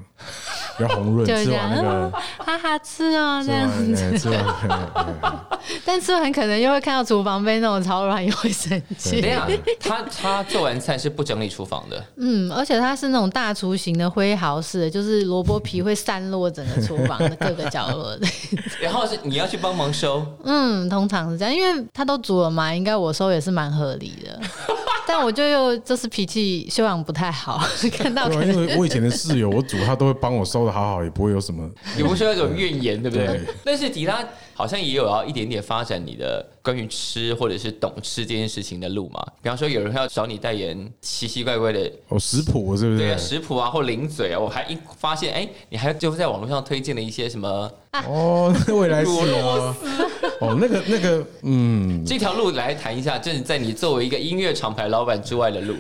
[0.77, 1.27] 比较红润。
[1.27, 2.11] 就这吃完那样个，
[2.45, 3.71] 哈哈吃啊吃这样。
[3.71, 4.19] 子，
[5.85, 9.25] 但吃完可能又会看到厨房被那种超乱，又会生气。
[9.81, 18.27] 他他做完菜是不整理厨房的，嗯，而且他是那种大厨型的挥毫式的，就是萝卜皮会散落整个厨房的各个角落的。
[18.83, 24.39] 然后是你要去帮忙收，嗯，通常是这样，因为他都煮了嘛，应该我收也是蛮合理的。
[25.07, 27.59] 但我就又就是脾气修养不太好，
[27.97, 31.67] 看到对啊，可能因为我以前的室友，我煮他都会帮我收的好好，也不会有什么。
[31.97, 33.41] 也不是有一种怨言，对不对对？
[33.65, 34.23] 但是迪拉
[34.59, 39.25] 好像也有要一点点发展你的关于吃或者是懂吃这件事情的路嘛。
[39.41, 41.89] 比方说，有人要找你代言奇奇怪怪的。
[42.09, 43.17] 哦，食谱是不是对啊，？
[43.17, 47.71] 食谱啊，或零嘴啊，我还一发现，哎，你还就在网络上推荐了一些什么
[48.05, 49.77] 哦，未来是乳哦，
[50.41, 55.77] 哦，那 个那个，嗯，这条路来谈一下，就是在你作为一个音乐厂牌老板之外的路。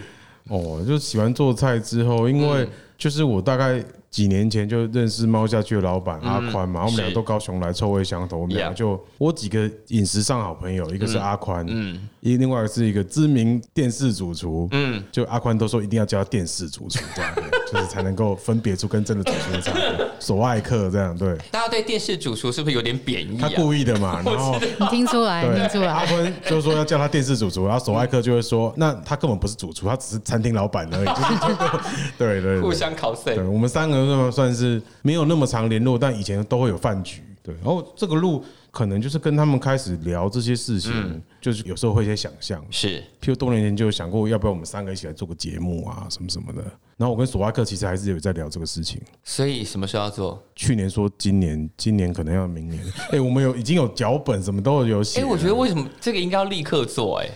[0.51, 2.65] 哦，就喜欢做菜之后，因为
[2.97, 8.39] 就是我大概几年前就认识猫下去的老板阿宽嘛，我们两个都高雄来，臭味相投。
[8.39, 17.35] 我们两个就我几个饮食上好朋友，一个是阿宽，嗯一另外是一个知名电视主厨，嗯，就阿宽都说一定要叫他电视主厨这样，
[17.73, 20.07] 就是才能够分别出跟真的主厨的差别。
[20.19, 23.53] 索爱克这样对，大家对电视主厨是不是有点贬义他啊？
[23.55, 24.59] 故意的嘛， 然后。
[24.81, 26.07] 你听出来，你听出来，阿来。
[26.07, 32.09] 坤就说要叫他电视主厨，然后索爱克就会说，那他根本不是主厨，他只是餐厅老板而已。
[32.19, 37.23] 对对互对，相考碎对，我们三个人算是没有那么常联络，但以前都会有饭局。
[37.49, 42.63] 对，然后这个路可能就是跟他们开始聊这些事情，就是有时候会有一些想象。
[42.71, 46.63] 是譬如多年前就有想过，要不要我们三个一起来做个节目啊，什么什么的。
[46.99, 49.01] 然后我跟索瓦克其实还是有在聊这个事情。
[49.25, 50.39] 所以什么时候要做？
[50.55, 52.85] 去年说今年，今年可能要明年。
[53.11, 55.29] 哎，我们有已经有脚本，什么都有写哎、了。
[55.31, 57.31] 我觉得为什么这个应该要立刻做、哎，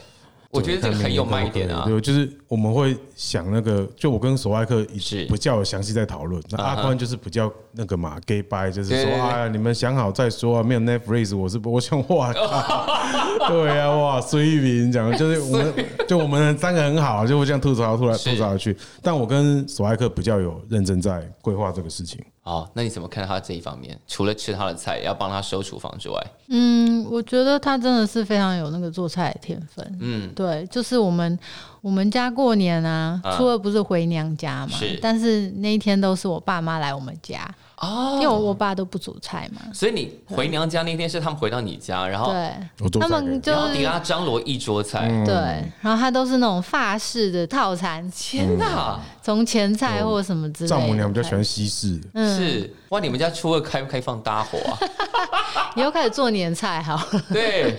[0.52, 1.84] 我觉得这个很有卖点啊。
[1.86, 6.42] 对，就是我们会想那个，就我跟索爱克是比较有详细在讨论。
[6.50, 12.86] 那阿宽就是比较那个嘛，gay bye，就是说哎呀，你们想好再说啊，没有 Netflix，我是我想哇靠，
[13.48, 15.74] 对啊，哇，孙玉明讲就是我们
[16.06, 18.76] 就我们三个很好，就会这样吐槽吐来吐槽下去。
[19.00, 22.22] 但我跟索爱克比较有认真在规划这个事情。
[22.44, 23.96] 好，那你怎么看他这一方面？
[24.09, 29.98] 除了吃他的菜，要帮他收厨房之外，嗯，我觉得他真的是非常有那个做菜的天分。
[30.00, 31.38] 嗯，对，就是我们
[31.81, 37.48] 我们家过年啊啊，初二不是回娘家嘛是，但是那一天都是我爸妈来我们家，
[37.83, 38.14] 哦。
[38.14, 39.61] 因为我我爸都不煮菜嘛。
[39.73, 45.35] 所以你回娘家那天是他们回到你家，然后对，他们就然后迪是拉张罗一桌菜，对，
[45.81, 50.77] 然后他都是那种法式的套餐，天哪，从前菜或什么之类的。
[50.77, 53.00] 丈母娘比较喜欢西式，嗯，是哇！
[53.00, 54.78] 你们家初二开不开放搭伙啊？
[55.74, 57.74] 以后开始做年菜好了， 对，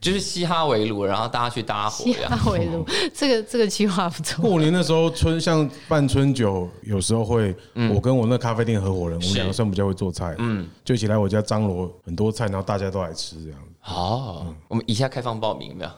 [0.00, 2.36] 就是嘻哈围炉，然后大家去搭伙西这样。
[2.36, 2.84] 哈围炉，
[3.14, 4.42] 这个这个计划不错。
[4.42, 7.54] 过年的时候，春像办春酒，有时候会，
[7.94, 13.92] 我跟我那咖啡店合伙人，我们两个算比较会做菜，嗯，就一起来我家张罗很多菜，然后大家都来吃这样子。
[13.94, 15.90] 哦，我们以下开放报名有没有？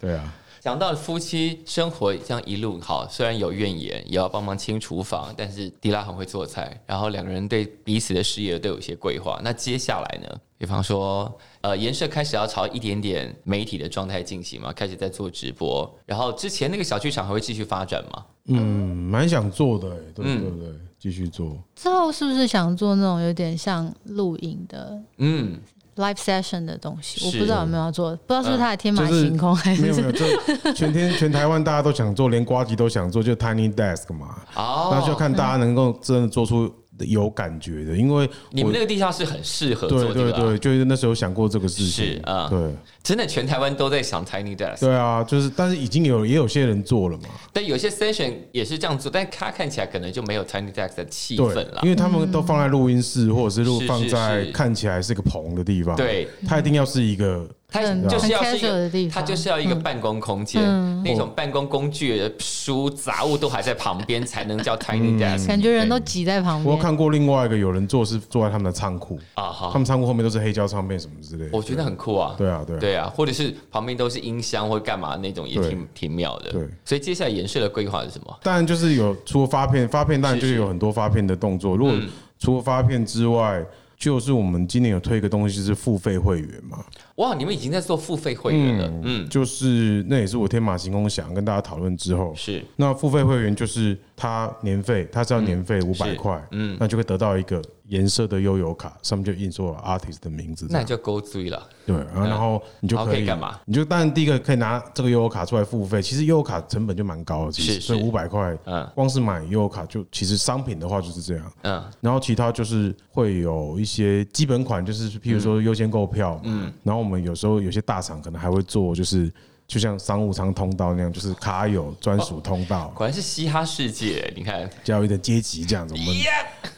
[0.00, 9.40] 对啊，讲到夫妻生活这样一路好，虽然有怨言，也要帮忙清厨房，但是迪拉很会做菜，然后两个人对彼此的事业都有一些规划。
[9.42, 10.28] 那接下来呢？
[10.58, 18.26] 比方说，呃，颜社开始要朝一点点媒体的状态进行嘛，开始在做直播，然后之前那个小剧场还会继续发展吗？
[18.44, 20.68] 嗯，蛮想做的、欸，对对对，
[20.98, 21.56] 继续做。
[21.74, 25.58] 之后是不是想做那种有点像录影的嗯，
[26.00, 27.24] live session 的东西？
[27.26, 36.72] 我不知道有没有要做，不知道是不是他的天马就是行空还是没有没有，就全天全台湾大家都想做，连瓜吉都想做，就 Tiny Desk 嘛，哦，那就看大家能够真的做出
[37.06, 42.48] 有感觉的，因为我你们那个地下室很适合做对对这个啊、对，就是那时候想过这个事情，是啊。
[42.48, 42.74] 对。
[43.02, 51.88] 真的全台湾都在想 Tiny Desk，对啊，就是但是已经有也有些人做了嘛，但有些 session 也是这样做，但他看起来可能就没有 Tiny Desk 的气氛了，因。
[51.88, 65.46] 为他们都放在录音室或者是录是放在看起来是个棚的地方，，对，它一定要是一个它就是要是一个，地方它就是要一个办公空间，嗯那种办公工具、书、杂物都还在旁边，才能叫 tiny desk。
[65.46, 66.66] 感觉人都挤在旁边？
[66.66, 72.34] 我有看过另外一个有人做是坐在他们的仓库，啊他哈，们仓库后面都是黑胶唱片什么之类的，我觉得很酷啊。
[72.36, 76.50] 对啊对啊对啊，或者是旁边都是音箱或干嘛那种，也挺挺妙的。
[76.50, 78.36] 对，所以接下来延续的规划是什么？
[78.42, 81.76] 当然就是有除了发片，发片当然就是有很多发片的动作。
[81.76, 83.62] 如果嗯除了发片之外，
[84.00, 86.82] 就是我们今年有推一个东西，是付费会员嘛。
[87.16, 92.64] 哇，你们已经在做付费会员了，嗯，就是那也是我天马行空想跟大家讨论之后，是。
[92.76, 101.68] 那付费会员就是他年费，他是要年费五百块，嗯，那就会得到一个颜色的悠游卡，上面就印错了 artist 的名字，那就勾追了。
[101.84, 103.58] 对，然后你就可以干嘛？
[103.64, 108.88] 你就当然第一个可以拿这个悠游卡出来付费，其实悠游卡成本就蛮高的，其实是所以五百块，嗯。
[108.94, 119.32] 光是买悠游卡就其实商品的话就是这样，嗯，然后其他就是会有一些基本款，就是譬如说优先购票，嗯，然后我们有时候有些大厂可能还会做，就是
[119.70, 126.16] 就像商务舱通道那样，就是卡友专属通道，果然是嘻哈世界，你看，加有一点阶级这样子，我们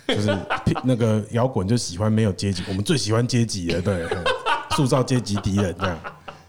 [0.06, 0.38] 就是
[0.84, 4.22] 那个摇滚就喜欢没有阶级，我们最喜欢阶级了，对，嗯
[4.76, 5.98] 塑造阶级敌人这样。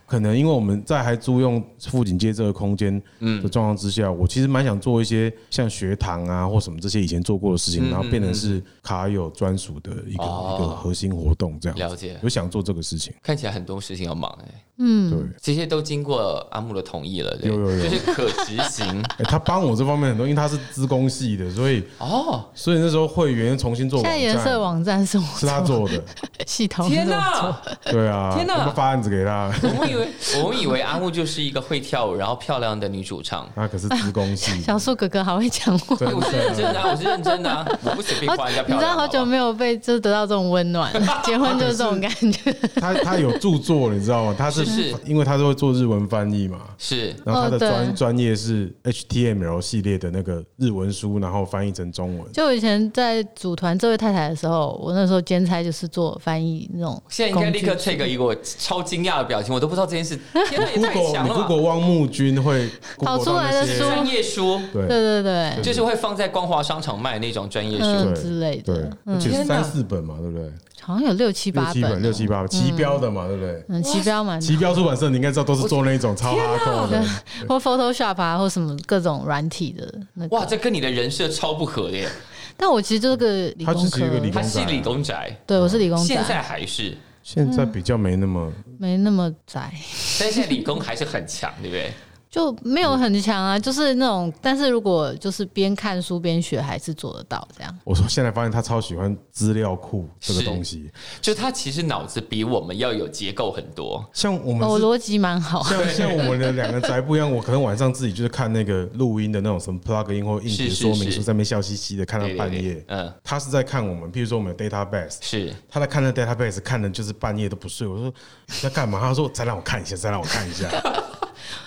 [0.05, 3.01] 可能因为我们在还租用富锦街这个空间
[3.41, 11.77] 的状况之下，我其实蛮想做一些像学堂啊或什么这些以前做过的事情，然后变成是卡友专属的一个一个核心活动这样。
[11.79, 12.19] 了解。
[12.21, 15.19] 有想做这个事情，看起来很多事情要忙哎、对。
[15.41, 18.85] 这些都经过阿木的同意了，对有有有就是可执行
[19.17, 22.43] 哎，他帮我这方面很多，因为他是资工系的，所以哦。
[22.53, 26.03] 所以那时候会员重新做现网站，在颜色网站是我是他做的，
[26.47, 27.17] 系统天哪！
[27.17, 27.61] 哪！
[27.91, 30.07] 对啊，天哪我们发案子给他，我们以为
[30.43, 33.47] 我们以为阿木就是一个会跳舞然后漂亮的女主唱。
[33.55, 38.89] 他可是资工系， 小树哥哥好会讲话，真哎我是认真的、啊，我是认真的、啊，我不随便夸人家你知道漂亮。
[38.89, 40.91] 好不好久没有被就是得到这种温暖，
[41.23, 42.53] 结婚就是这种感觉。
[42.75, 44.35] 他他有著作，你知道吗？
[44.37, 44.89] 他是是。
[44.89, 44.95] 是。
[45.05, 47.13] 因为他都会做日文翻译嘛，是。
[47.25, 52.31] 然后他的专专业是 HTML 系列的那个日文书，然后翻译成中文。
[52.31, 57.01] 就我以前在组团这位太太的时候，我那时候兼差就是做翻译那种。
[57.09, 60.17] 现在应该立刻 take 一个我超惊讶的表情，我都不知道这件事。
[60.49, 63.79] 天哪，也太 Google 你强了吧！Google 汪木君会跑出来的书。
[63.79, 64.59] 专业书。
[64.71, 65.23] 对对对。
[65.23, 67.83] 对，就是会放在光华商场卖那种专业书。
[67.85, 70.49] 嗯之类的，，而且是三四本嘛，对不对？
[70.81, 73.65] 好像有六七八六七本，六七本，八本，旗标的嘛，对不对？
[73.69, 77.03] 嗯，旗标蛮旗标出版社你应该知道都是做那种超哈扣的，
[77.49, 82.09] 或 Photoshop 啊，或什么各种软体的那哇，这跟你的人设超不合的耶！
[82.55, 89.73] 但我其实就是个理工科只是一个理，工他是理工宅，对我是理工宅现在，还是，现在比较没那么没那么窄。
[90.19, 91.91] 但现在理工还是很强，对不对？
[92.33, 97.71] 就没有很强啊，就是那种，但是如果就是边看书边学，还是做得到这样。
[97.83, 100.89] 我说现在发现他超喜欢资料库这个是东西，
[101.21, 104.03] 就他其实脑子比我们要有结构很多。
[104.13, 112.83] 像我们是我逻辑蛮好，像 像我们的两个宅不一样，我可能晚上自己就是看那个录音的那种什么 plug in 或硬是是体说明是书，在那边笑嘻嘻的看到半夜。
[112.87, 117.87] 嗯，他是在看我们，譬如说我们的 database，是他在看那 database，看的就是半夜都不睡。
[117.87, 118.11] 我说
[118.47, 118.99] 你在干嘛？
[118.99, 120.67] 他说再让我看一下，再让我看一下。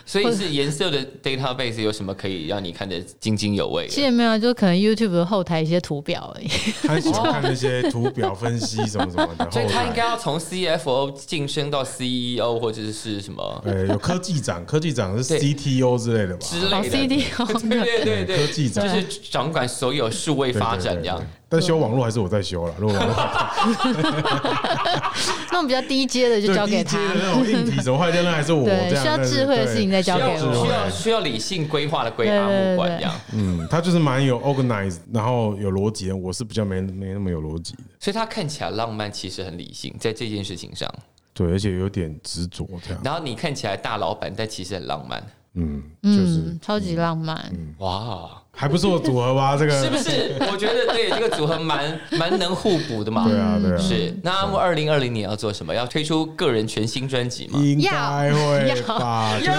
[0.07, 3.89] 所以是颜色的 database 有什么可以让你看得津津有味？
[3.89, 6.47] 其实也没有，就可能 YouTube 的后台一些图表而已。
[6.83, 9.47] 他很喜欢看那些图表分析什么什么的。
[9.51, 16.47] 所以他应该要从 CFO 晋升到 CEO 或者是什么呃有科技长， 科技长是 CTO 之类的吧？
[16.47, 16.77] 之类的。
[16.77, 21.23] 哦，CD 哦 对对对对，科技长就是掌管所有数位对发对对对展这样。
[21.49, 23.15] 但修网络还是我在修了，如果网络
[25.53, 29.03] 那种比较低阶的就交给他那种硬体什么坏掉，那还是我对这样。
[29.03, 33.15] 需要智慧的事情再交给我需要需要理性规划的归阿对对对木管这样。
[33.33, 36.17] 嗯，他就是蛮有 organized，然后有逻辑的。
[36.17, 40.93] 我是比较没没那么有逻辑的，所以他看起来浪漫，其实很理性，在这件事情上。
[41.33, 43.01] 对，而且有点执着这样。
[43.05, 45.23] 然后你看起来大老板，但其实很浪漫。
[45.55, 47.51] 嗯，就是嗯，超级浪漫。
[47.79, 49.55] 哇，还不错的组合吧？
[49.57, 50.35] 这个是不是？
[50.51, 53.29] 我觉得对这个组合蛮蛮能互补的嘛。
[53.29, 54.15] 对啊，对啊，是。
[54.23, 55.75] 那阿木二零二零年要做什么？
[55.75, 57.61] 要推出个人全新专辑吗？
[57.63, 59.39] 应该会吧？
[59.39, 59.57] 就是对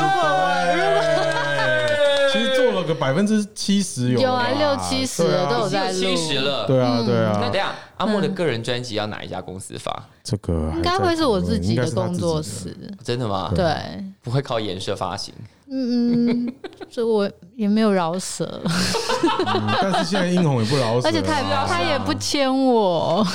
[2.33, 6.65] 其实做了个百分之七十有有啊六七十都有在录七十了。
[6.65, 7.63] 对啊，对啊那等一。
[7.63, 10.03] 下阿木的个人专辑要哪一家公司发？
[10.23, 12.69] 这个应该会是我自己的工作室。
[12.69, 12.77] 室。
[13.03, 13.51] 真的吗？
[13.55, 13.63] 对，
[14.21, 15.33] 不会靠颜色发行。
[15.69, 16.53] 嗯，
[16.89, 18.61] 这我也没有饶舌，
[19.81, 23.25] 但是现在英红也不饶舌，而且他也不他也不签我。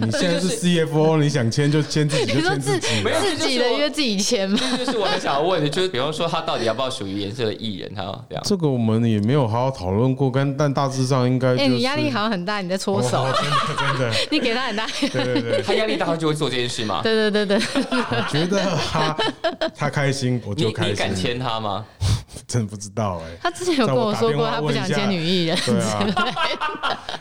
[0.00, 4.58] 你现在是 CFO，你想签就签自己就你说自自己没有自己的约自己签吗？
[4.78, 7.92] 就是我很想要问的，就是比方说他到底要不要属于颜色的艺人？
[7.94, 8.44] 他要这样。
[8.46, 11.56] 这个我们也没有好好讨论过，但但大致上应该。
[11.56, 14.86] 哎，你压力好像很大，你在搓手哦，真的真的，你给他很大。
[15.00, 17.00] 对对对，他压力大，他就会做这件事嘛？
[17.02, 19.16] 对对对对，我觉得他
[19.74, 21.84] 他开心我就开你敢心，签他吗？
[22.46, 23.38] 真不知道哎。
[23.42, 25.56] 他之前有跟我说过，他不想签女艺人。
[25.64, 26.06] 对啊，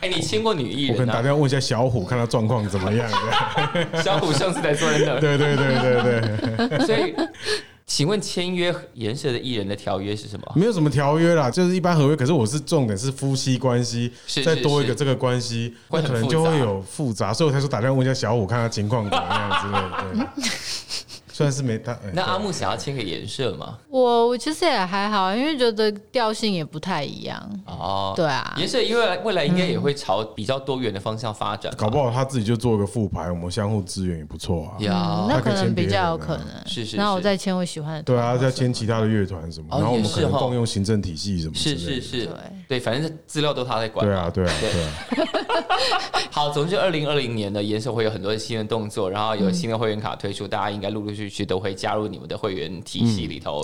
[0.01, 1.13] 哎，你签过女艺人我可能？
[1.15, 3.09] 打电话问一下小虎，看他状况怎么样。
[4.03, 7.15] 小虎上次才坐在那儿，对对对对对，所以
[7.85, 10.51] 请问签约颜色的艺人的条约是什么？
[10.55, 12.15] 没有什么条约啦，就是一般合约。
[12.15, 14.11] 可是我是重点是夫妻关系，
[14.43, 20.27] 再多一个这个关系，那可能就会有复杂，所以我才说打电话问一下小虎，看他情况怎么样之类的。
[21.33, 23.77] 对，虽然是没他，哎那阿木想要签个颜色吗？
[23.89, 27.41] 我我其实也还好，因为觉得调性也不太一样。
[27.65, 34.71] 哦，对啊，颜色因为未来应该也会朝比较多元的方向发展吧，搞不好他自己就做个副牌，我们相互支援也不错啊。
[34.79, 36.45] 有嗯，那可能比较有可能。
[36.65, 38.03] 是是然后我再签我喜欢的。
[38.03, 41.77] 对啊，再签其他的乐团什么，哦然后我们可能共用行政体系什么之是。
[41.77, 42.35] 是是对，
[42.67, 44.05] 对，反正资料都他在管。
[44.05, 44.93] 对啊，对啊，对啊。
[46.31, 53.63] 好，总之二零二零年的颜色会有很多新的动作，然后有新的会员卡推出，大家应该陆陆续续都会加入你们的会员体系里头。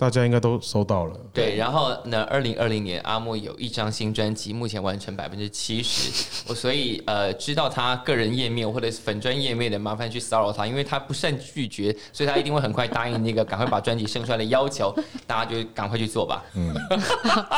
[0.00, 1.14] 大家应该都收到了。
[1.30, 6.10] 对，然后呢，二零二零年阿莫有一张新专辑，目前完成百分之七十。
[6.48, 14.90] 我所以呃，知道他个人页面或者是粉专页面的，麻烦去骚扰他，因为他不善拒绝，所以他一定会很快答应那个赶快把专辑生出来的要求。
[15.28, 16.42] 大家就赶快去做吧。
[16.54, 16.74] 嗯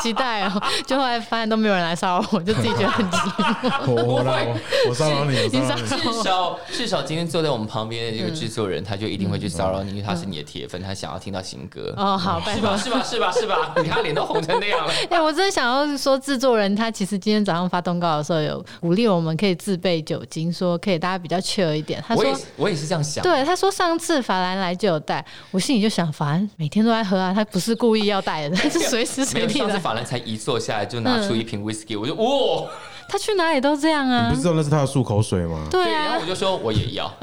[0.03, 0.63] 期待哦！
[0.85, 3.87] 就后来发现都没有人来骚扰我，就自己觉得很寂寞。
[3.95, 5.83] 我我来，我我骚扰你，我骚扰你。
[5.87, 11.95] 至少至少今天坐在我们旁边的这个制作人，他就一定会去骚扰你，因为他是你的铁粉，他想要听到新歌。
[11.97, 13.03] 哦，好，拜托是吧？。
[13.03, 13.33] 是吧？
[13.33, 13.57] 是吧？
[13.73, 13.75] 是吧？
[13.83, 14.93] 你看脸都红成那样了。
[15.11, 22.03] 哎、我真的想要说，制作人他其实今天早上发通告的时候，有鼓励我们可以自备酒精，说可以大家比较 chill 一点。
[22.07, 23.23] 他说我也，我也是这样想。
[23.23, 29.59] 对，他说上次法兰来就有带，我心里就想，法兰每天都在喝啊，他不是故意要带的，他是随时，随地的。
[29.61, 32.69] 上次法兰才一坐下来就拿出一瓶 whisky，、我就 哇，
[33.09, 34.41] 他去哪里都这样啊你不。
[34.43, 35.67] 知道那是他的漱口水吗？
[35.71, 37.13] 对啊然后我，就说我也要。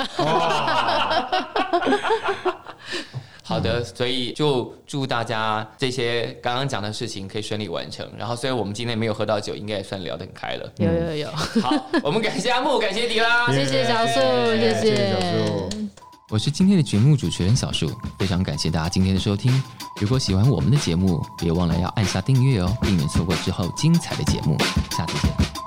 [3.50, 8.08] 好的，所以就祝大家这些刚刚讲的事情可以顺利完成。
[8.16, 10.72] 然后，虽然我们今天没有喝到酒，应该也算聊得很开了。
[10.78, 11.72] 有有有，好，
[12.04, 13.48] 我们感谢阿木，感谢迪拉。
[13.52, 14.20] 谢谢小树，
[14.56, 15.90] 谢谢谢小树。
[16.30, 19.52] 我是今天的节目主持人小树，非常感谢大家今天的收听。
[20.00, 24.56] 如果喜欢我们的节目，别忘了要按下订阅哦，避免错过之后精彩的节目。
[24.92, 25.59] 下次见。